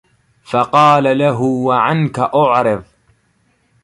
[0.43, 2.83] فَقَالَ لَهُ وَعَنْك أُعْرِضْ